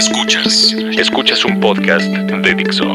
[0.00, 0.74] Escuchas.
[0.96, 2.86] Escuchas un podcast de Dixo.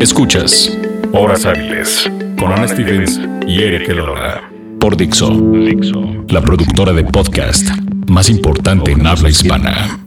[0.00, 0.76] Escuchas
[1.12, 4.42] Horas Hábiles con Ana Stevens y Eric Elola.
[4.80, 5.30] Por Dixo.
[5.30, 6.02] Dixo.
[6.28, 7.68] La productora de podcast
[8.08, 10.00] más importante en habla hispana.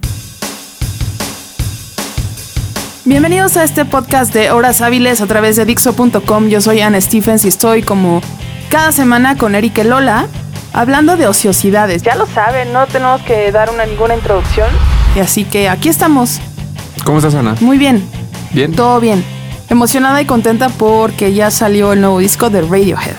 [3.05, 6.50] Bienvenidos a este podcast de Horas Hábiles a través de Dixo.com.
[6.50, 8.21] Yo soy Ana Stephens y estoy como
[8.70, 10.28] cada semana con Eric Lola
[10.73, 12.02] hablando de ociosidades.
[12.02, 14.68] Ya lo saben, no tenemos que dar una ninguna introducción.
[15.16, 16.39] Y así que aquí estamos.
[17.05, 17.55] ¿Cómo estás, Ana?
[17.61, 18.04] Muy bien.
[18.51, 18.71] ¿Bien?
[18.71, 19.24] Todo bien.
[19.70, 23.15] Emocionada y contenta porque ya salió el nuevo disco de Radiohead.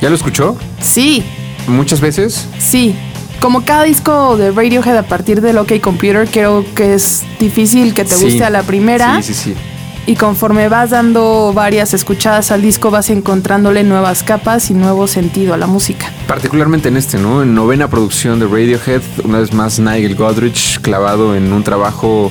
[0.00, 0.56] ¿Ya lo escuchó?
[0.80, 1.24] Sí,
[1.66, 2.46] ¿Muchas veces?
[2.58, 2.94] sí.
[3.40, 8.04] Como cada disco de Radiohead a partir del OK Computer, creo que es difícil que
[8.04, 8.24] te Sí.
[8.24, 9.22] guste a la primera.
[9.22, 9.54] Sí, sí, sí.
[10.08, 15.52] Y conforme vas dando varias escuchadas al disco, vas encontrándole nuevas capas y nuevo sentido
[15.52, 16.12] a la música.
[16.28, 17.42] Particularmente en este, ¿no?
[17.42, 22.30] En novena producción de Radiohead, una vez más Nigel Godrich clavado en un trabajo,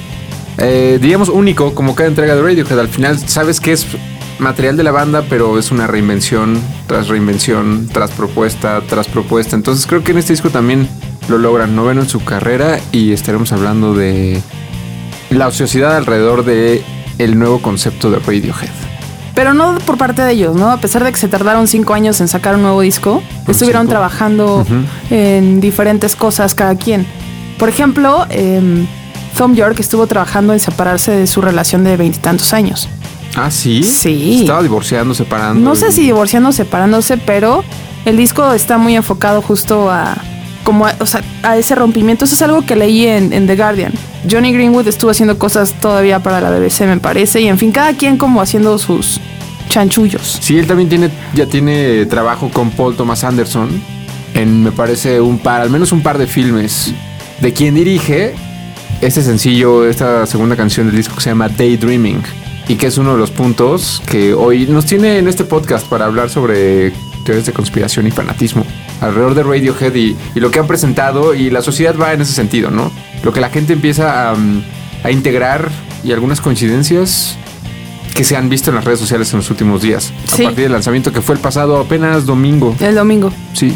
[0.58, 2.80] eh, diríamos, único, como cada entrega de Radiohead.
[2.80, 3.86] Al final sabes que es
[4.40, 9.58] material de la banda, pero es una reinvención tras reinvención, tras propuesta, tras propuesta.
[9.58, 10.88] Entonces creo que en este disco también
[11.28, 14.42] lo logran, noveno en su carrera y estaremos hablando de
[15.30, 16.84] la ociosidad alrededor de
[17.18, 18.70] el nuevo concepto de Radiohead.
[19.34, 20.72] Pero no por parte de ellos, ¿no?
[20.72, 23.92] A pesar de que se tardaron cinco años en sacar un nuevo disco, estuvieron cinco.
[23.92, 24.66] trabajando
[25.10, 27.06] en diferentes cosas cada quien.
[27.60, 28.86] Por ejemplo, eh,
[29.36, 32.88] Tom York estuvo trabajando en separarse de su relación de veintitantos años.
[33.36, 33.84] Ah, sí.
[33.84, 34.42] Sí.
[34.42, 35.60] Estaba divorciando, separando.
[35.60, 37.64] No sé si divorciando o separándose, pero
[38.06, 40.16] el disco está muy enfocado justo a
[40.66, 42.26] como a, o sea, a ese rompimiento.
[42.26, 43.94] Eso es algo que leí en, The Guardian.
[44.30, 47.94] Johnny Greenwood estuvo haciendo cosas todavía para la BBC, me parece, y en fin, cada
[47.94, 49.22] quien como haciendo sus
[49.70, 50.40] chanchullos.
[50.42, 53.70] Sí, él también tiene, ya tiene trabajo con Paul Thomas Anderson
[54.34, 56.94] en, me parece, un par, al menos un par de filmes.
[57.40, 58.34] De quien dirige
[59.02, 62.22] este sencillo, esta segunda canción del disco que se llama Daydreaming.
[62.68, 66.06] Y que es uno de los puntos que hoy nos tiene en este podcast para
[66.06, 66.92] hablar sobre
[67.24, 68.66] teorías de conspiración y fanatismo
[69.02, 72.34] alrededor de Radiohead y, y lo que han presentado y la sociedad va en ese
[72.34, 72.92] sentido, ¿no?
[73.24, 74.36] Lo que la gente empieza a,
[75.04, 75.70] a integrar
[76.04, 77.38] y algunas coincidencias
[78.14, 80.14] que se han visto en las redes sociales en los últimos días.
[80.26, 80.44] Sí.
[80.44, 82.76] A partir del lanzamiento que fue el pasado apenas domingo.
[82.80, 83.32] El domingo.
[83.54, 83.76] Sí.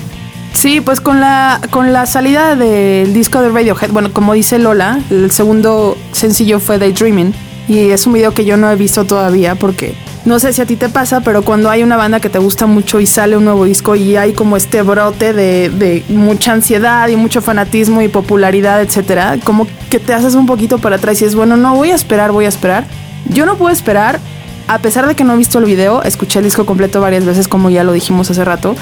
[0.54, 5.00] Sí, pues con la, con la salida del disco de Radiohead, bueno, como dice Lola,
[5.10, 7.34] el segundo sencillo fue Daydreaming.
[7.68, 9.94] Y es un video que yo no he visto todavía porque
[10.26, 12.66] no sé si a ti te pasa, pero cuando hay una banda que te gusta
[12.66, 17.08] mucho y sale un nuevo disco y hay como este brote de, de mucha ansiedad
[17.08, 21.26] y mucho fanatismo y popularidad, etcétera, como que te haces un poquito para atrás y
[21.26, 22.86] es bueno, no voy a esperar, voy a esperar.
[23.30, 24.20] Yo no puedo esperar,
[24.68, 27.48] a pesar de que no he visto el video, escuché el disco completo varias veces,
[27.48, 28.76] como ya lo dijimos hace rato.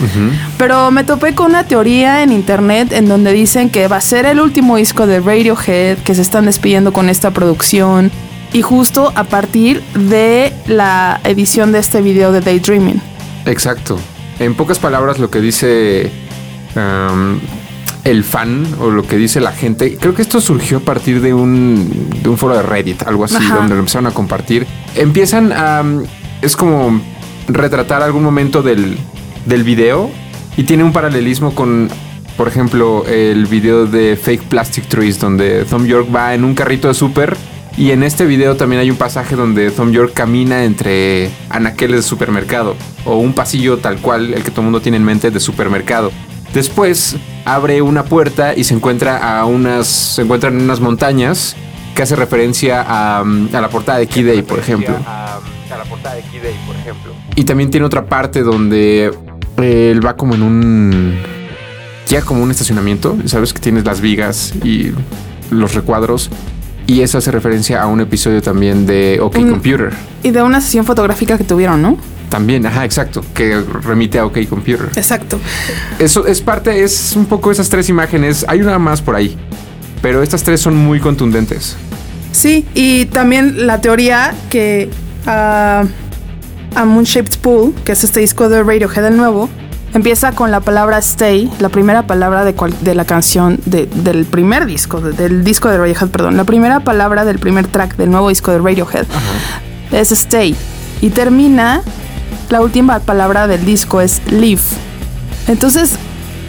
[0.57, 4.25] Pero me topé con una teoría en internet en donde dicen que va a ser
[4.25, 8.11] el último disco de Radiohead, que se están despidiendo con esta producción.
[8.53, 13.01] Y justo a partir de la edición de este video de Daydreaming.
[13.45, 13.99] Exacto.
[14.39, 16.11] En pocas palabras, lo que dice
[16.75, 17.39] um,
[18.03, 21.33] el fan o lo que dice la gente, creo que esto surgió a partir de
[21.33, 23.55] un, de un foro de Reddit, algo así, Ajá.
[23.55, 24.65] donde lo empezaron a compartir.
[24.95, 25.83] Empiezan a.
[26.41, 27.01] es como
[27.47, 28.97] retratar algún momento del,
[29.45, 30.09] del video
[30.55, 31.89] y tiene un paralelismo con.
[32.37, 36.87] Por ejemplo, el video de Fake Plastic Trees, donde Tom York va en un carrito
[36.87, 37.35] de súper
[37.77, 42.01] y en este video también hay un pasaje donde Tom York camina entre anaqueles de
[42.01, 45.39] supermercado o un pasillo tal cual el que todo el mundo tiene en mente de
[45.39, 46.11] supermercado.
[46.53, 51.55] Después abre una puerta y se encuentra a unas se encuentran en unas montañas
[51.93, 54.95] que hace referencia a, um, a la portada de Key Day, por ejemplo.
[57.35, 59.11] Y también tiene otra parte donde
[59.57, 61.19] él va como en un
[62.07, 64.93] ya como un estacionamiento, sabes que tienes las vigas y
[65.51, 66.31] los recuadros
[66.87, 69.91] y eso hace referencia a un episodio también de OK Un- Computer.
[70.23, 71.97] Y de una sesión fotográfica que tuvieron, ¿no?
[72.29, 74.89] También, ajá, exacto, que remite a OK Computer.
[74.95, 75.39] Exacto.
[75.99, 78.43] Eso es parte, es un poco esas tres imágenes.
[78.49, 79.37] Hay una más por ahí,
[80.01, 81.77] pero estas tres son muy contundentes.
[82.33, 84.89] Sí, y también la teoría que
[85.25, 85.85] a
[86.85, 89.49] Moon Shaped Pool, que es este disco de Radiohead el nuevo,
[89.97, 94.25] empieza con la palabra stay, la primera palabra de, cual- de la canción de- del
[94.25, 98.09] primer disco, de- del disco de Radiohead, perdón, la primera palabra del primer track del
[98.11, 99.05] nuevo disco de Radiohead
[99.91, 100.55] es stay.
[101.01, 101.81] Y termina,
[102.49, 104.61] la última palabra del disco es leave.
[105.47, 105.97] Entonces,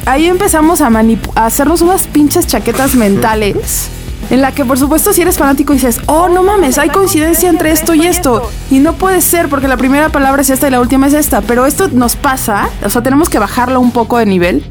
[0.06, 0.90] ahí empezamos a
[1.34, 3.88] hacernos unas pinches chaquetas mentales.
[4.30, 7.70] En la que, por supuesto, si eres fanático dices, oh, no mames, hay coincidencia entre
[7.72, 8.50] esto y esto.
[8.70, 11.40] Y no puede ser porque la primera palabra es esta y la última es esta.
[11.40, 14.64] Pero esto nos pasa, o sea, tenemos que bajarlo un poco de nivel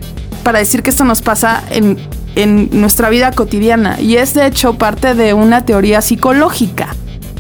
[0.44, 1.98] para decir que esto nos pasa en
[2.36, 6.90] en nuestra vida cotidiana y es de hecho parte de una teoría psicológica.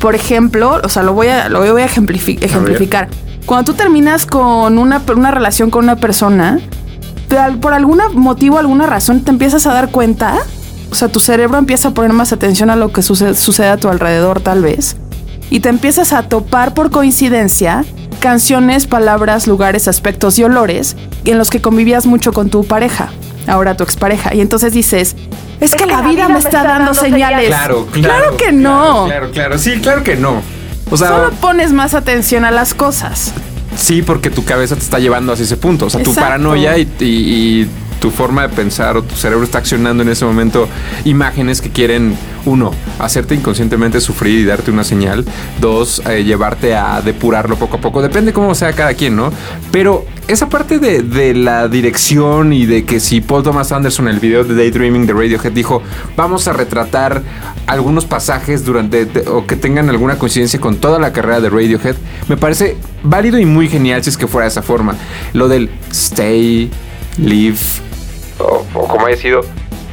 [0.01, 3.07] Por ejemplo, o sea, lo voy a, lo voy a ejemplifi- ejemplificar.
[3.45, 6.59] Cuando tú terminas con una, una relación con una persona,
[7.29, 10.33] por al- por algún motivo, alguna razón, te empiezas a dar cuenta,
[10.97, 13.87] sea, tu cerebro empieza a poner más atención a lo que sucede, sucede a tu
[13.89, 14.97] alrededor tal vez,
[15.49, 17.85] y te empiezas a topar por coincidencia
[18.19, 20.95] canciones, palabras, lugares, aspectos y olores
[21.25, 23.09] en los que convivías mucho con tu pareja,
[23.47, 25.15] ahora tu expareja, y entonces dices,
[25.59, 27.47] es, que, la, vida, me está, dando señales.
[27.47, 28.13] Claro, claro.
[28.15, 29.05] Claro que no.
[29.05, 29.57] Claro, claro.
[29.57, 30.41] Sí, claro que no.
[30.89, 33.33] O sea, Solo pones más atención a las cosas.
[33.75, 35.85] sí, porque tu cabeza te está llevando hacia ese punto.
[35.87, 39.59] O sea, tu paranoia y, y- y tu forma de pensar o tu cerebro está
[39.59, 40.67] accionando en ese momento
[41.05, 42.15] imágenes que quieren,
[42.45, 45.25] uno, hacerte inconscientemente sufrir y darte una señal.
[45.59, 48.01] Dos, eh, llevarte a depurarlo poco a poco.
[48.01, 49.31] Depende cómo sea cada quien, ¿no?
[49.71, 54.15] Pero esa parte de, de la dirección y de que si Paul Thomas Anderson en
[54.15, 55.81] el video de Daydreaming de Radiohead dijo,
[56.15, 57.21] vamos a retratar
[57.67, 61.95] algunos pasajes durante o que tengan alguna coincidencia con toda la carrera de Radiohead,
[62.27, 64.95] me parece válido y muy genial si es que fuera de esa forma.
[65.33, 66.69] Lo del stay,
[67.17, 67.57] live,
[69.07, 69.41] o, o como haya sido,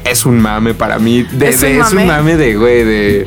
[0.05, 1.23] es un mame para mí.
[1.33, 2.07] De, Es de- un es un mame.
[2.07, 3.27] mame de, güey, de...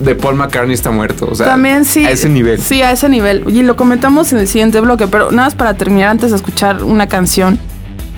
[0.00, 1.28] De Paul McCartney está muerto.
[1.30, 2.04] O sea, También sí.
[2.04, 2.60] A ese nivel.
[2.60, 3.44] Sí, a ese nivel.
[3.48, 6.82] Y lo comentamos en el siguiente bloque, pero nada más para terminar antes de escuchar
[6.82, 7.58] una canción.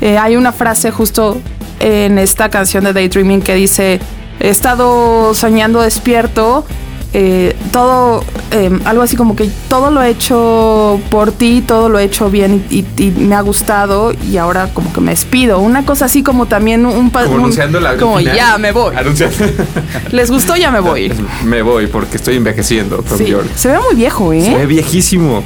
[0.01, 1.39] eh, hay una frase justo
[1.81, 4.01] en esta canción de Daydreaming que dice,
[4.41, 6.65] he estado soñando despierto,
[7.13, 11.99] eh, todo, eh, algo así como que todo lo he hecho por ti, todo lo
[11.99, 15.59] he hecho bien y, y- y me ha gustado y ahora como que me despido.
[15.61, 17.09] Una cosa así como también un...
[17.11, 18.37] Como un- anunciando la Como final.
[18.37, 18.95] ya me voy.
[18.97, 19.37] Anunciando.
[20.13, 20.57] ¿Les gustó?
[20.57, 21.11] Ya me voy.
[21.45, 23.47] me voy porque estoy envejeciendo, Tom Sí, York.
[23.57, 24.43] se ve muy viejo, ¿eh?
[24.43, 25.43] Se ve viejísimo.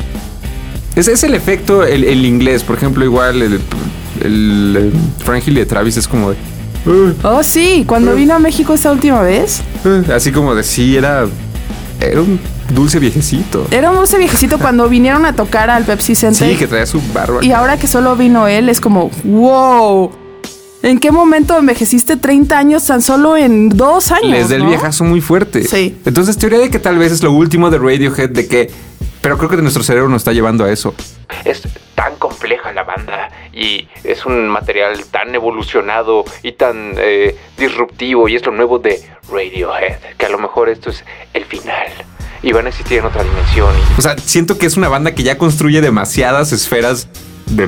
[0.96, 2.64] Ese es el efecto, el, el inglés.
[2.64, 3.60] Por ejemplo, igual el,
[4.22, 4.90] el, eh,
[5.24, 6.36] Frank Hill de Travis es como de.
[6.86, 10.96] "Uh, Oh, sí, cuando vino a México esta última vez, uh", así como de sí,
[10.96, 11.26] era.
[12.00, 12.40] Era un
[12.74, 13.66] dulce viejecito.
[13.70, 16.48] era un dulce viejecito cuando vinieron a tocar al Pepsi Center.
[16.48, 17.44] Sí, que traía su barba.
[17.44, 20.10] Y ahora que solo vino él, es como, wow.
[20.82, 24.30] ¿En qué momento envejeciste 30 años tan solo en dos años?
[24.30, 24.70] Les da el no?
[24.70, 25.64] viejazo muy fuerte.
[25.64, 25.96] Sí.
[26.06, 28.70] Entonces, teoría de que tal vez es lo último de Radiohead, de que.
[29.22, 30.94] Pero creo que nuestro cerebro nos está llevando a eso.
[31.44, 31.62] es
[31.94, 38.36] tan compleja la banda y es un material tan evolucionado y tan eh, disruptivo y
[38.36, 39.00] es lo nuevo de
[39.30, 41.88] Radiohead, que a lo mejor esto es el final
[42.42, 43.68] y van a existir en otra dimensión.
[43.76, 47.08] y- O sea, siento que es una banda que ya construye demasiadas esferas
[47.46, 47.66] de.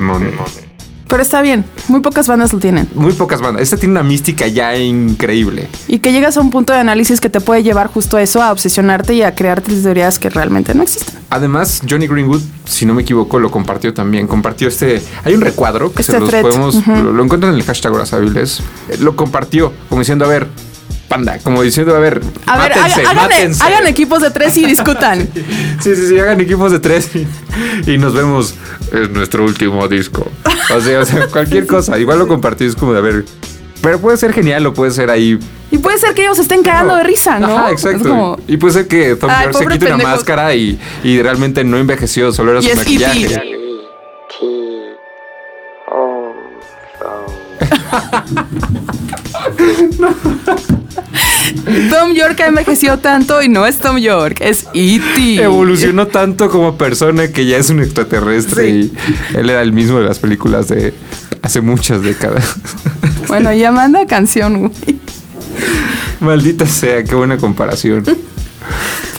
[1.07, 2.87] Pero está bien, muy pocas bandas lo tienen.
[2.95, 3.61] Muy pocas bandas.
[3.61, 5.67] Esta tiene una mística ya increíble.
[5.87, 8.41] Y que llegas a un punto de análisis que te puede llevar justo a eso,
[8.41, 11.15] a obsesionarte y a crearte teorías que realmente no existen.
[11.29, 14.27] Además, Johnny Greenwood, si no me equivoco, lo compartió también.
[14.27, 15.01] Compartió este.
[15.23, 16.87] Hay un recuadro que Este se los podemos.
[16.87, 18.61] Lo, lo encuentran en el hashtag Horas Hábiles.
[18.89, 20.47] Eh, Lo compartió, como diciendo, a ver,
[21.07, 23.63] panda, como diciendo, a ver, A ver, mátense, haga- háganle- mátense.
[23.63, 25.27] hagan equipos de tres y discutan.
[25.81, 27.27] Sí, sí, sí, hagan equipos de tres y,
[27.91, 28.55] y nos vemos
[28.91, 30.29] en nuestro último disco.
[30.73, 31.97] O sea, o sea, cualquier cosa.
[31.99, 33.25] Igual lo compartí, es como de a ver.
[33.81, 35.37] Pero puede ser genial o puede ser ahí.
[35.69, 37.57] Y puede ser que ellos estén cagando de risa, ¿no?
[37.57, 38.07] Ajá, exacto.
[38.09, 41.77] como- Y puede ser que Tom Ay, se quite una máscara y, y realmente no
[41.77, 43.25] envejeció, solo era Y su es maquillaje.
[43.25, 43.59] E.T..
[51.89, 55.43] Tom York ha envejecido tanto y no es Tom York, es E.T.
[55.43, 58.93] Evolucionó tanto como persona que ya es un extraterrestre y
[59.33, 60.93] él era el mismo de las películas de
[61.41, 62.55] hace muchas décadas.
[63.27, 64.99] Bueno, ya manda canción, güey.
[66.19, 68.03] Maldita sea, qué buena comparación.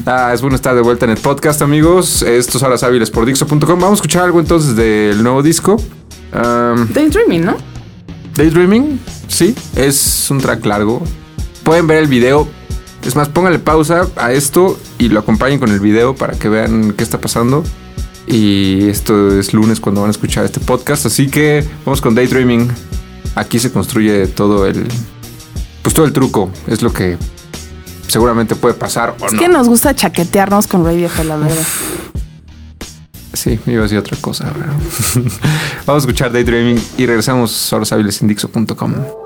[0.07, 2.23] Ah, es bueno estar de vuelta en el podcast, amigos.
[2.23, 3.59] Estos horas hábiles por Dixo.com.
[3.66, 5.76] Vamos a escuchar algo entonces del nuevo disco.
[6.35, 7.57] Um, Daydreaming, ¿no?
[8.37, 11.02] Daydreaming, sí, es un track largo.
[11.64, 12.47] Pueden ver el video.
[13.04, 16.92] Es más, pónganle pausa a esto y lo acompañen con el video para que vean
[16.92, 17.64] qué está pasando.
[18.26, 21.04] Y esto es lunes cuando van a escuchar este podcast.
[21.06, 22.71] Así que vamos con Daydreaming.
[23.35, 24.87] Aquí se construye todo el.
[25.83, 26.50] Pues todo el truco.
[26.66, 27.18] Es lo que
[28.06, 29.38] seguramente puede pasar o Es no.
[29.38, 31.64] que nos gusta chaquetearnos con Radiohead, la verdad.
[33.35, 34.50] Sí, iba a decir otra cosa.
[35.87, 39.24] vamos a escuchar Daydreaming y regresamos a horoshabilesindixo.com.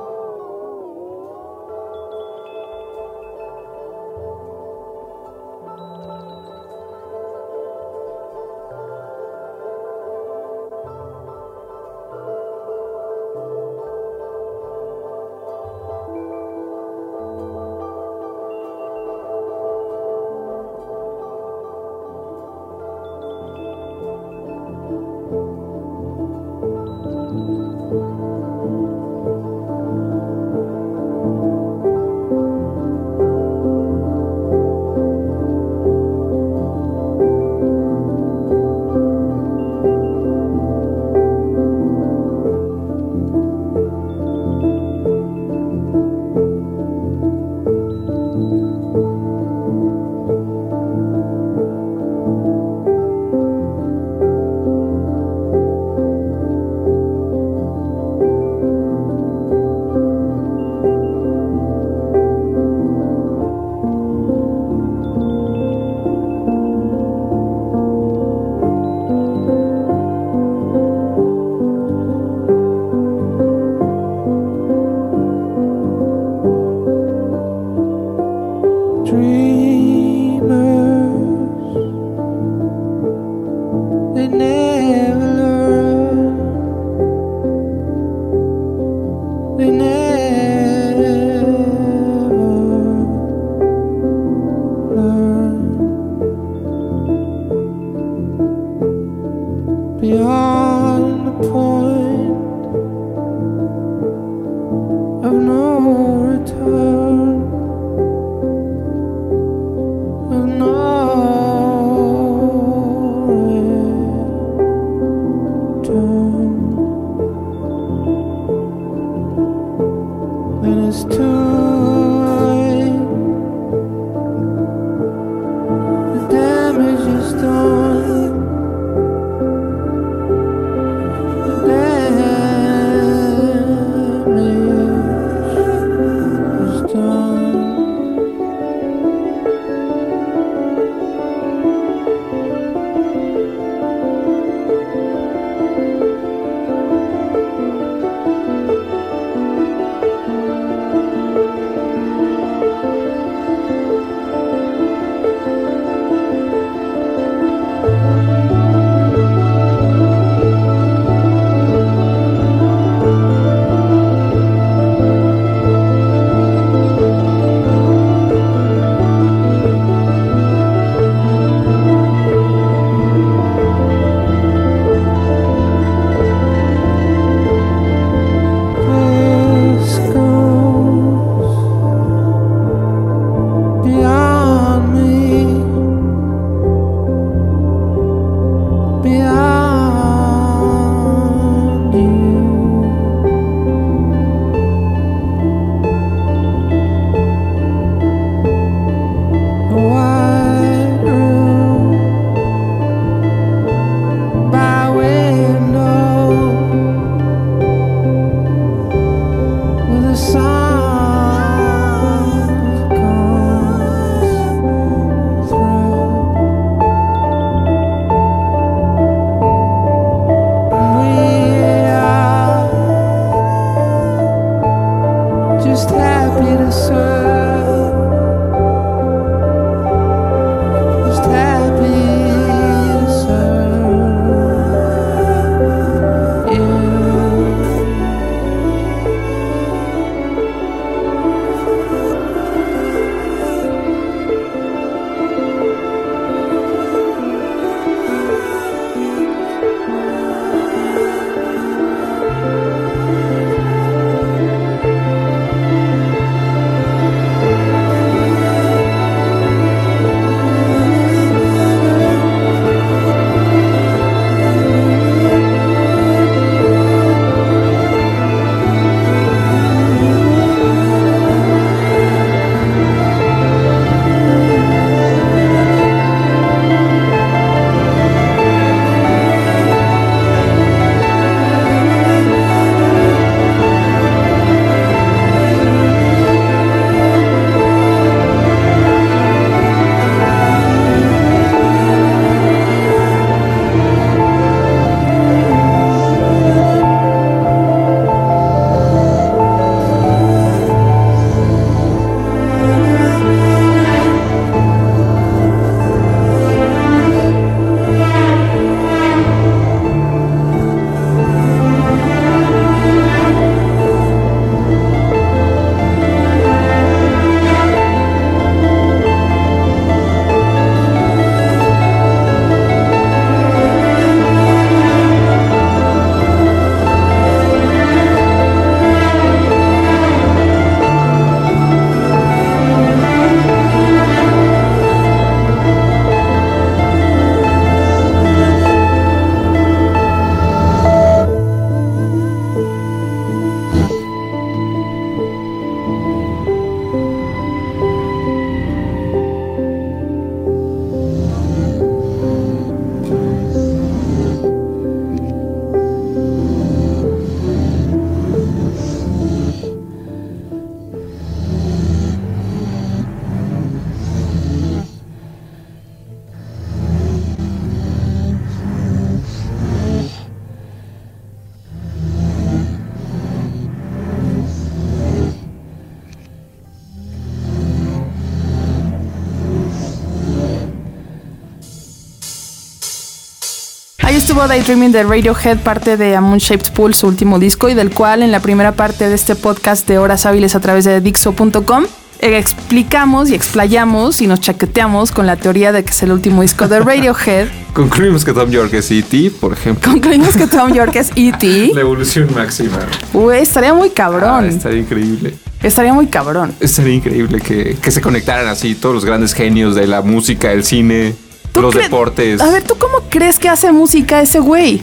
[384.38, 387.90] estuvo Daydreaming de Radiohead, parte de A Moon Shaped Pool, su último disco, y del
[387.90, 391.87] cual en la primera parte de este podcast de horas hábiles a través de Dixo.com
[392.21, 396.42] eh, explicamos y explayamos y nos chaqueteamos con la teoría de que es el último
[396.42, 397.49] disco de Radiohead.
[397.73, 399.90] Concluimos que Tom York es E.T., por ejemplo.
[399.90, 401.71] Concluimos que Tom York es E.T.
[401.75, 402.78] La evolución máxima.
[403.12, 404.45] Güey, estaría muy Ah, cabrón.
[404.47, 405.35] estaría increíble.
[405.64, 406.54] Estaría muy cabrón.
[406.61, 410.62] Estaría increíble que, que se conectaran así todos los grandes genios de la música, el
[410.62, 411.27] cine, ¿Tú
[411.62, 412.41] los deportes.
[412.41, 414.81] A ver, ¿tú cómo crees que hace música ese güey?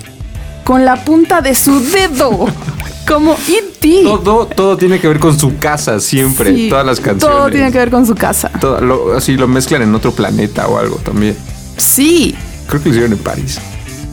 [0.63, 2.47] Con la punta de su dedo.
[3.07, 4.01] Como E.T.
[4.03, 7.37] Todo, todo tiene que ver con su casa siempre, Sí, todas las canciones.
[7.37, 8.49] Todo tiene que ver con su casa.
[8.59, 11.37] Todo lo- así lo mezclan en otro planeta o algo también.
[11.77, 12.33] Sí.
[12.67, 13.59] Creo que lo hicieron en París.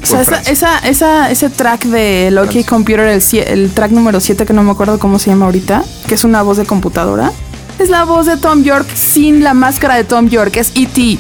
[0.03, 2.69] O sea, esa, esa, esa- ese track de Loki Francia.
[2.69, 6.15] Computer, el, el track número 7, que no me acuerdo cómo se llama ahorita, que
[6.15, 7.33] es una voz de computadora,
[7.79, 11.19] es la voz de Tom York sin la máscara de Tom York, es E.T.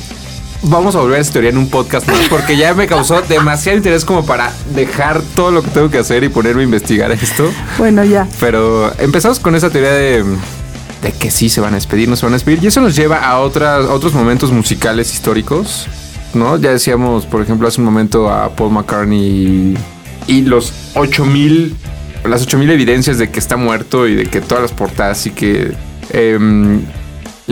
[0.64, 3.76] Vamos a volver a esta teoría en un podcast más porque ya me causó demasiado
[3.76, 7.50] interés como para dejar todo lo que tengo que hacer y ponerme a investigar esto.
[7.78, 8.28] Bueno, ya.
[8.38, 10.24] Pero empezamos con esa teoría de,
[11.02, 12.62] de que sí se van a despedir, no se van a despedir.
[12.62, 15.88] Y eso nos lleva a otras, otros momentos musicales históricos,
[16.32, 16.56] ¿no?
[16.58, 19.78] Ya decíamos, por ejemplo, hace un momento a Paul McCartney y,
[20.28, 21.74] y los 8000,
[22.24, 25.72] las 8000 evidencias de que está muerto y de que todas las portadas y que
[26.10, 26.82] em,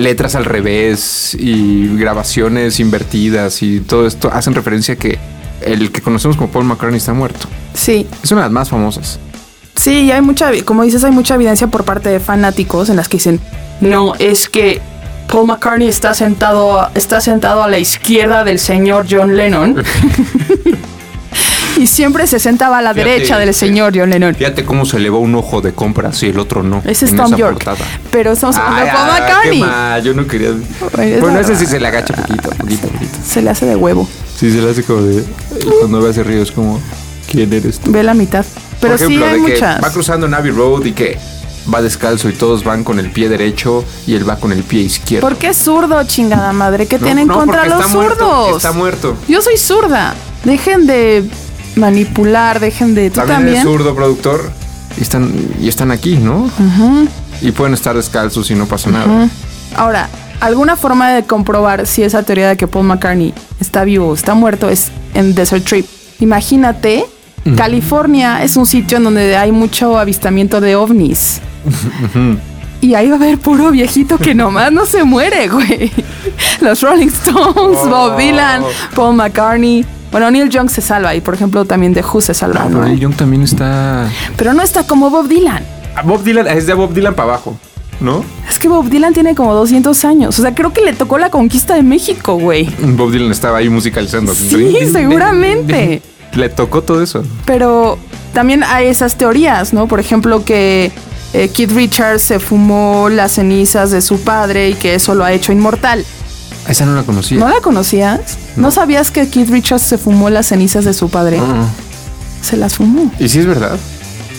[0.00, 5.18] letras al revés y grabaciones invertidas y todo esto hacen referencia a que
[5.62, 7.46] el que conocemos como Paul McCartney está muerto.
[7.74, 9.18] Sí, Es una de las más famosas.
[9.76, 13.18] sí, hay mucha, como dices, hay mucha evidencia por parte de fanáticos en las que
[13.18, 13.40] dicen,
[13.80, 14.80] no, es que
[15.30, 19.76] Paul McCartney está sentado, está sentado a la izquierda del señor John Lennon.
[21.76, 24.34] y siempre se sentaba a la Fíjate, derecha del señor John Lennon.
[24.34, 26.82] Fíjate cómo se elevó un ojo de compras y el otro no.
[26.86, 27.54] Ese es Tom York.
[27.54, 27.78] portada.
[28.10, 29.08] Pero estamos hablando de Paul
[29.60, 30.04] McCartney.
[30.04, 30.50] Yo no quería.
[30.98, 33.18] Oye, Bueno, ese sí se le agacha poquito, poquito, poquito.
[33.26, 34.08] Se le hace de huevo.
[34.36, 35.24] Sí, se le hace como de.
[35.80, 36.80] Cuando ve ese río es como.
[37.30, 37.92] ¿Quién eres tú?
[37.92, 38.44] Ve la mitad.
[38.80, 39.84] Pero Por ejemplo, sí hay de que muchas.
[39.84, 41.18] va cruzando Navy Road y que
[41.72, 44.80] va descalzo y todos van con el pie derecho y él va con el pie
[44.80, 45.28] izquierdo.
[45.28, 46.86] ¿Por qué es zurdo, chingada madre?
[46.86, 48.56] ¿Qué No, tienen no, contra los está muerto, zurdos?
[48.56, 49.16] está muerto.
[49.28, 50.14] Yo soy zurda.
[50.44, 51.24] Dejen de
[51.80, 53.10] manipular, dejen de.
[53.10, 54.50] ¿Tú También, es zurdo productor
[54.98, 56.50] y están, y están aquí, ¿no?
[57.40, 59.28] Y pueden estar descalzos y no pasa nada.
[59.76, 60.08] Ahora,
[60.40, 64.34] alguna forma de comprobar si esa teoría de que Paul McCartney está vivo o está
[64.34, 65.86] muerto es en Desert Trip.
[66.20, 67.04] Imagínate,
[67.56, 71.40] California es un sitio en donde hay mucho avistamiento de ovnis.
[72.82, 75.92] Y ahí va a haber puro viejito que nomás no se muere, güey.
[76.60, 78.62] Los Rolling Stones, Bob Dylan,
[78.94, 79.84] Paul McCartney.
[80.10, 82.84] Bueno, Neil Young se salva y, por ejemplo, también The Who se salva, Ah, ¿no?
[82.84, 84.08] Neil Young también está.
[84.36, 85.62] Pero no está como Bob Dylan.
[85.94, 87.56] A Bob Dylan, es de Bob Dylan para abajo,
[88.00, 88.24] ¿no?
[88.48, 90.38] Es que Bob Dylan tiene como 200 años.
[90.38, 92.68] O sea, creo que le tocó la conquista de México, güey.
[92.96, 94.34] Bob Dylan estaba ahí musicalizando.
[94.34, 96.02] Sí, seguramente.
[96.34, 97.24] Le tocó todo eso.
[97.44, 97.98] Pero
[98.32, 99.86] también hay esas teorías, ¿no?
[99.88, 100.92] Por ejemplo, que
[101.32, 105.32] eh, Keith Richards se fumó las cenizas de su padre y que eso lo ha
[105.32, 106.04] hecho inmortal.
[106.68, 107.38] Esa no la conocía.
[107.38, 108.38] ¿No la conocías?
[108.56, 111.40] ¿No, sabías que Keith Richards se fumó las cenizas de su padre?
[112.42, 113.10] Se las fumó.
[113.18, 113.78] Y sí es verdad.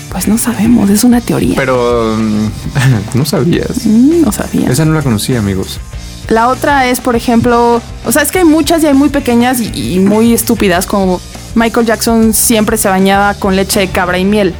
[0.09, 1.55] Pues no sabemos, es una teoría.
[1.55, 2.47] Pero mm,
[3.17, 3.85] no sabías.
[3.85, 4.69] Mm, no sabía.
[4.69, 5.79] Esa no la conocía, amigos.
[6.27, 9.59] La otra es, por ejemplo, o sea, es que hay muchas y hay muy pequeñas
[9.59, 11.19] y, y muy estúpidas, como
[11.55, 14.53] Michael Jackson siempre se bañaba con leche de cabra y miel.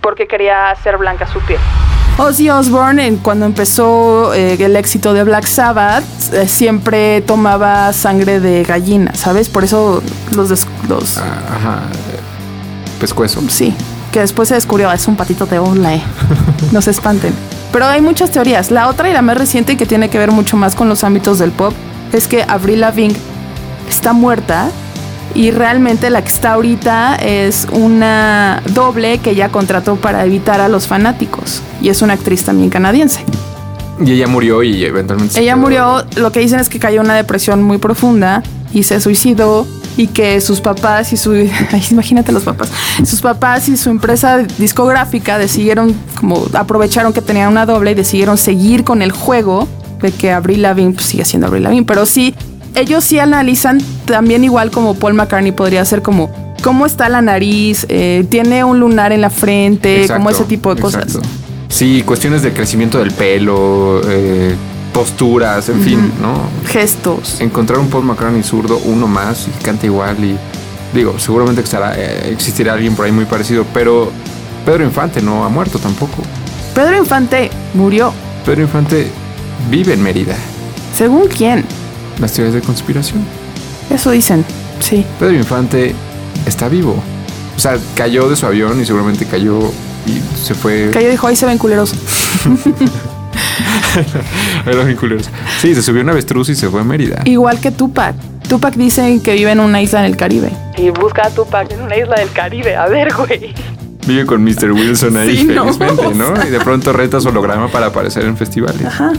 [0.00, 1.60] Porque quería hacer blanca su piel.
[2.20, 6.04] Ozzy Osbourne, cuando empezó eh, el éxito de Black Sabbath,
[6.34, 9.48] eh, siempre tomaba sangre de gallina, ¿sabes?
[9.48, 10.02] Por eso
[10.36, 10.50] los,
[10.86, 11.22] los Ah,
[11.56, 11.78] Ajá.
[13.00, 13.40] Pescuezo.
[13.48, 13.74] Sí,
[14.12, 16.02] que después se descubrió, es un patito de ola, eh.
[16.72, 17.32] No se espanten.
[17.72, 18.70] Pero hay muchas teorías.
[18.70, 21.38] La otra y la más reciente que tiene que ver mucho más con los ámbitos
[21.38, 21.72] del pop
[22.12, 23.16] es que Avril Lavigne
[23.88, 24.68] está muerta
[25.34, 30.68] y realmente la que está ahorita es una doble que ella contrató para evitar a
[30.68, 33.24] los fanáticos y es una actriz también canadiense.
[34.04, 35.34] Y ella murió y eventualmente.
[35.34, 38.42] se Ella quedó- murió, lo que dicen es que cayó en una depresión muy profunda
[38.72, 39.66] y se suicidó
[39.96, 41.32] y que sus papás y su...
[41.72, 42.70] Ay, imagínate los papás.
[43.04, 48.38] Sus papás y su empresa discográfica decidieron, como aprovecharon que tenían una doble y decidieron
[48.38, 49.68] seguir con el juego
[50.00, 51.84] de que Avril Lavigne pues, sigue siendo Avril Lavigne.
[51.84, 52.34] Pero sí,
[52.80, 56.30] ellos sí analizan también igual como Paul McCartney podría ser como...
[56.62, 57.86] ¿Cómo está la nariz?
[57.88, 60.02] Eh, ¿Tiene un lunar en la frente?
[60.02, 61.04] Exacto, como ese tipo de cosas.
[61.04, 61.26] exacto.
[61.68, 64.54] Sí, cuestiones de crecimiento del pelo, eh,
[64.92, 66.34] posturas, en fin, ¿no?
[66.66, 67.40] Gestos.
[67.40, 70.36] Encontrar un Paul McCartney zurdo, uno más, y canta igual y...
[70.94, 74.10] Digo, seguramente estará, eh, existirá alguien por ahí muy parecido, pero
[74.66, 76.22] Pedro Infante no ha muerto tampoco.
[76.74, 78.12] Pedro Infante murió.
[78.44, 79.06] Pedro Infante
[79.70, 80.34] vive en Mérida.
[80.94, 81.64] ¿Según quién?
[82.20, 83.24] Las teorías de conspiración.
[83.88, 84.44] Eso dicen,
[84.80, 85.04] sí.
[85.18, 85.94] Pedro Infante
[86.46, 86.94] está vivo.
[87.56, 89.58] O sea, cayó de su avión y seguramente cayó
[90.06, 90.90] y se fue.
[90.92, 91.94] Cayó dijo, ahí se ven culeros.
[94.66, 95.28] Eran bien culeros.
[95.60, 97.22] Sí, se subió una avestruz y se fue a Mérida.
[97.24, 98.14] Igual que Tupac.
[98.48, 100.50] Tupac dice que vive en una isla en el Caribe.
[100.76, 102.76] Y busca a Tupac en una isla del Caribe.
[102.76, 103.54] A ver, güey.
[104.06, 104.72] Vive con Mr.
[104.72, 105.72] Wilson ahí Sí, no.
[105.72, 106.34] felizmente, ¿no?
[106.46, 108.84] Y de pronto reta su holograma para aparecer en festivales.
[108.86, 109.12] Ajá.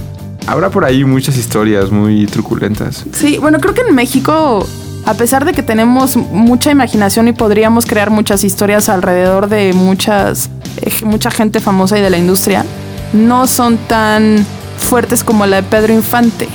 [0.47, 3.05] Habrá por ahí muchas historias muy truculentas.
[3.13, 4.67] Sí, bueno, creo que en México,
[5.05, 10.49] a pesar de que tenemos mucha imaginación y podríamos crear muchas historias alrededor de muchas,
[10.81, 12.65] eh, mucha gente famosa y de la industria,
[13.13, 14.45] no son tan
[14.77, 16.47] fuertes como la de Pedro Infante.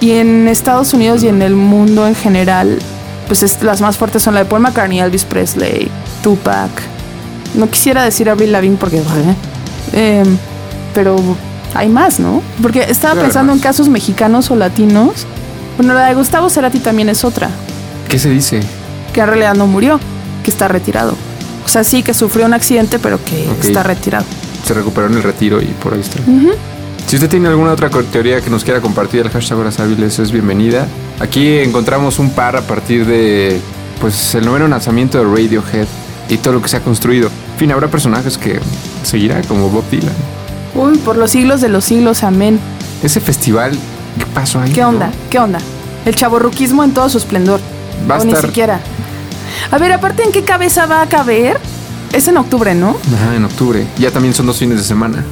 [0.00, 2.78] Y en Estados Unidos y en el mundo en general,
[3.26, 5.88] pues es- las más fuertes son la de Paul McCartney, Elvis Presley,
[6.22, 6.70] Tupac.
[7.54, 9.02] No quisiera decir Avril Lavigne porque...
[9.94, 10.22] eh,
[10.94, 11.16] pero
[11.76, 12.42] hay más, ¿no?
[12.62, 15.26] Porque estaba Claro, pensando en casos mexicanos o latinos.
[15.76, 17.50] Bueno, la de Gustavo Cerati también es otra,
[18.08, 18.60] ¿Qué se dice?
[19.12, 19.98] que en realidad no murió,
[20.42, 21.14] que está retirado.
[21.64, 24.24] O sea, sí que sufrió un accidente, pero que está retirado.
[24.64, 26.18] Se recuperó en el retiro y por ahí está.
[27.06, 30.32] Si usted tiene alguna otra teoría que nos quiera compartir, el hashtag Horas Hábiles es
[30.32, 30.86] bienvenida.
[31.20, 33.60] Aquí encontramos un par a partir de
[34.00, 35.86] pues el noveno lanzamiento de Radiohead
[36.28, 37.28] y todo lo que se ha construido.
[37.54, 38.60] En fin, habrá personajes que
[39.02, 40.12] seguirá como Bob Dylan.
[40.76, 42.60] Uy, por los siglos de los siglos, amén.
[43.02, 43.72] Ese festival,
[44.18, 44.72] ¿qué pasó ahí?
[44.72, 44.88] ¿Qué no?
[44.90, 45.10] onda?
[45.30, 45.58] ¿Qué onda?
[46.04, 47.60] El chaborruquismo en todo su esplendor.
[48.10, 48.80] Va a o ni estar- siquiera.
[49.70, 51.58] A ver, aparte, ¿en qué cabeza va a caber?
[52.12, 52.96] Es en octubre, ¿no?
[53.14, 53.86] Ajá, en octubre.
[53.98, 55.24] Ya también son dos fines de semana.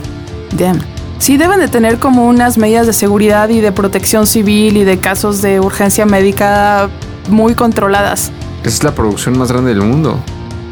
[0.56, 0.78] Damn.
[1.18, 4.98] Sí deben de tener como unas medidas de seguridad y de protección civil y de
[4.98, 6.88] casos de urgencia médica
[7.28, 8.30] muy controladas.
[8.64, 10.18] Es la producción más grande del mundo.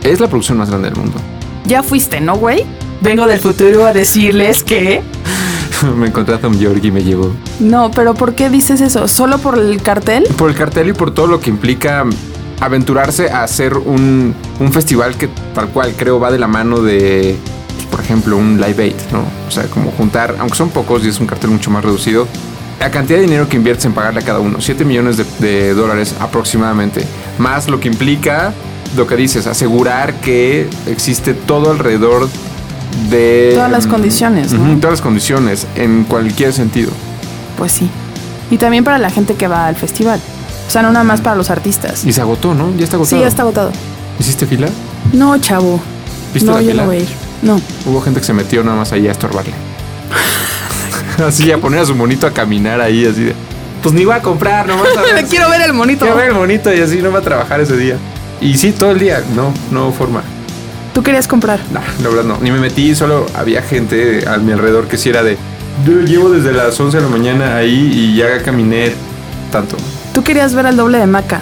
[0.03, 1.19] Es la producción más grande del mundo.
[1.65, 2.65] Ya fuiste, ¿no, güey?
[3.03, 5.03] Vengo del futuro a decirles que...
[5.97, 7.33] me encontré a Tom York y me llevó.
[7.59, 9.09] No, pero ¿por qué dices eso?
[9.09, 10.23] ¿Solo por el cartel?
[10.39, 12.05] Por el cartel y por todo lo que implica
[12.61, 17.35] aventurarse a hacer un, un festival que tal cual creo va de la mano de,
[17.91, 19.25] por ejemplo, un Live Aid, ¿no?
[19.49, 22.29] O sea, como juntar, aunque son pocos y es un cartel mucho más reducido,
[22.79, 25.75] la cantidad de dinero que inviertes en pagarle a cada uno, 7 millones de, de
[25.75, 27.05] dólares aproximadamente,
[27.39, 28.55] más lo que implica
[28.97, 32.29] lo que dices, asegurar que existe todo alrededor
[33.11, 33.53] de...
[33.55, 36.91] Todas las condiciones, todas las condiciones, en cualquier sentido.
[37.57, 37.89] Pues sí.
[38.51, 40.21] Y también para la gente que va al festival.
[40.67, 42.05] O sea, no nada más para los artistas.
[42.05, 42.75] Y se agotó, ¿no?
[42.77, 43.17] Ya está agotado.
[43.17, 43.73] Sí, ya está agotado.
[44.19, 44.69] ¿Hiciste fila?
[45.13, 45.81] No, chavo.
[46.33, 46.83] ¿Viste no, la yo fila?
[46.83, 47.09] no voy a ir.
[47.43, 47.61] No.
[47.87, 49.53] Hubo gente que se metió nada más ahí a estorbarle.
[51.27, 53.35] así, a poner a su monito a caminar ahí, así de.
[53.83, 55.25] Pues ni va a comprar, nomás a ver.
[55.29, 56.05] Quiero ver el monito.
[56.05, 57.97] Quiero ver el monito y así no va a trabajar ese día.
[58.41, 59.23] Y sí, todo el día.
[59.35, 60.23] No, no forma.
[60.93, 61.61] Tú querías comprar.
[61.73, 62.39] No, la verdad no.
[62.41, 65.37] Ni me metí, solo había gente a mi alrededor que sí era de.
[65.87, 68.93] Yo llevo desde las 11 de la mañana ahí y ya caminé
[69.51, 69.77] tanto.
[70.13, 71.41] Tú querías ver el doble de Maca.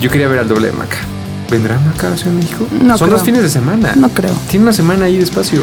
[0.00, 0.96] Yo quería ver al doble de Maca.
[1.50, 2.66] ¿Vendrá Maca a Ciudad de México?
[2.82, 3.18] No Son creo.
[3.18, 3.92] dos fines de semana.
[3.96, 4.32] No creo.
[4.48, 5.60] Tiene una semana ahí de espacio.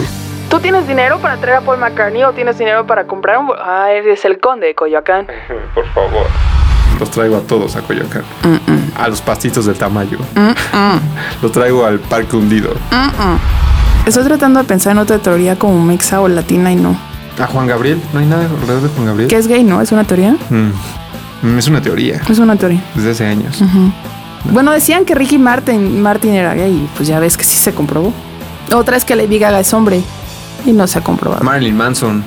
[0.50, 3.50] ¿Tú tienes dinero para traer a Paul McCartney o tienes dinero para comprar un...
[3.60, 5.28] Ah, eres el conde de Coyoacán.
[5.76, 6.26] Por favor.
[7.00, 8.24] Los traigo a todos a Coyoacán.
[8.98, 10.18] A los pastitos del Tamayo.
[11.42, 12.72] Los traigo al parque hundido.
[14.06, 16.98] Estoy tratando de pensar en otra teoría como mexa o latina y no.
[17.40, 18.02] A Juan Gabriel.
[18.14, 19.30] No hay nada alrededor de Juan Gabriel.
[19.30, 19.82] Que es gay, ¿no?
[19.82, 20.36] ¿Es una teoría?
[20.50, 20.72] Mm.
[21.44, 22.22] Mm, Es una teoría.
[22.28, 22.82] Es una teoría.
[22.96, 23.62] Desde hace años.
[24.52, 27.74] Bueno, decían que Ricky Martin, Martin era gay y pues ya ves que sí se
[27.74, 28.14] comprobó.
[28.74, 30.02] Otra es que Lady Gaga es hombre
[30.66, 31.44] y no se ha comprobado.
[31.44, 32.24] Marilyn Manson.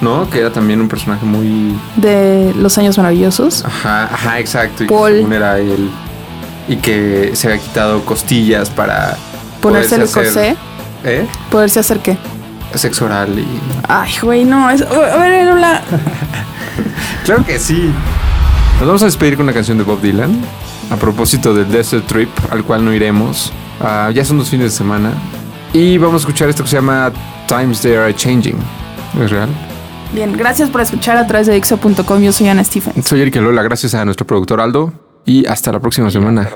[0.00, 0.28] ¿No?
[0.30, 1.74] Que era también un personaje muy.
[1.96, 3.64] de Los Años Maravillosos.
[3.64, 4.84] Ajá, ajá, exacto.
[4.84, 5.90] Y que según era él.
[6.68, 9.16] Y que se había quitado costillas para.
[9.60, 10.28] Ponerse el corsé.
[10.50, 10.56] hacer-
[11.04, 11.26] ¿Eh?
[11.50, 12.16] Poderse hacer qué.
[12.74, 13.46] Sexo oral y.
[13.88, 14.70] Ay, güey, no.
[14.70, 15.48] Es, a ver.
[17.24, 17.90] Claro que sí.
[18.78, 20.40] Nos vamos a despedir con una canción de Bob Dylan.
[20.90, 23.52] A propósito del Desert Trip, al cual no iremos.
[23.80, 25.10] Ah, ya son dos fines de semana.
[25.72, 27.12] Y vamos a escuchar esto que se llama
[27.46, 28.56] Times They Are Changing.
[29.22, 29.48] ¿Es real?
[30.12, 32.22] Bien, gracias por escuchar a través de Dixo.com.
[32.22, 33.06] Yo soy Ana Stephens.
[33.06, 34.92] Soy Eric Lola, gracias a nuestro productor Aldo.
[35.26, 36.48] Y hasta la próxima semana.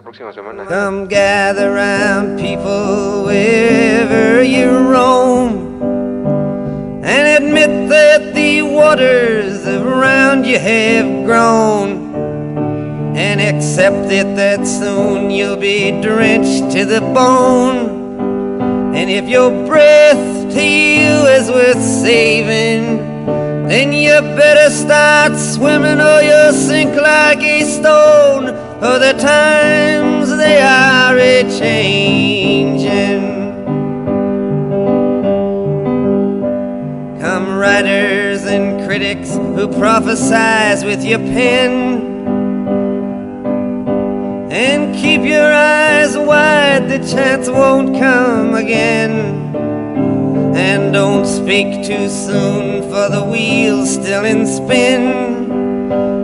[0.68, 5.82] Come gather round people wherever you roam
[7.04, 12.14] and admit that the waters around you have grown
[13.14, 18.00] and accept it that soon you'll be drenched to the bone.
[18.94, 23.11] And if your breath to you is worth saving,
[23.68, 28.46] then you better start swimming or you'll sink like a stone.
[28.80, 33.22] For the times they are a changing.
[37.20, 42.10] Come writers and critics who prophesize with your pen.
[44.50, 49.41] And keep your eyes wide, the chance won't come again.
[50.54, 55.50] And don't speak too soon, for the wheel's still in spin.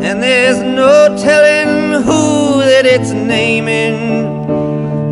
[0.03, 4.29] And there's no telling who that it's naming.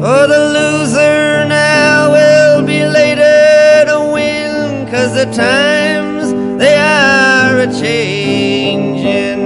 [0.01, 7.67] For the loser now will be later to win, cause the times they are a
[7.73, 9.43] changing.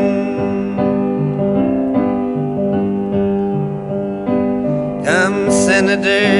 [5.04, 6.39] Come, senators,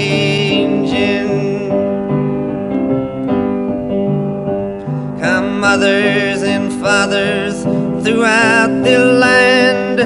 [8.03, 9.99] Throughout the land,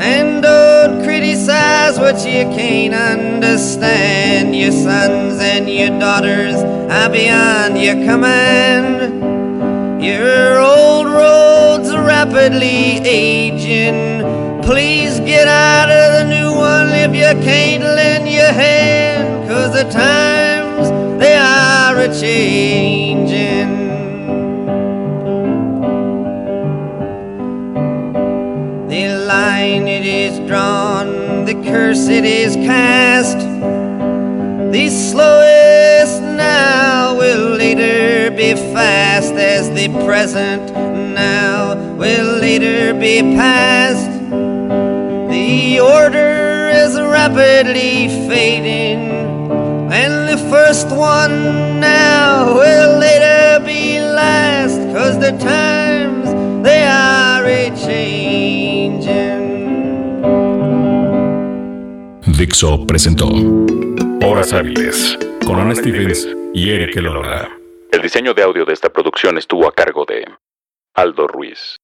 [0.00, 4.56] and don't criticize what you can't understand.
[4.56, 6.56] Your sons and your daughters
[6.90, 8.98] are beyond your command.
[10.02, 14.22] Your old road's are rapidly aging.
[14.62, 19.84] Please get out of the new one if you can't lend your hand, cause the
[19.90, 22.99] times they are a changing.
[31.70, 33.38] Curse it is cast.
[34.72, 40.72] The slowest now will later be fast, as the present
[41.14, 44.10] now will later be past.
[45.30, 49.02] The order is rapidly fading,
[49.92, 56.26] and the first one now will later be last, cause the times
[56.64, 58.69] they are a changing.
[62.40, 63.26] Dixo presentó
[64.24, 67.50] Horas Hábiles con Ana Stevens y Eric Elola.
[67.92, 70.24] El diseño de audio de esta producción estuvo a cargo de
[70.94, 71.76] Aldo Ruiz.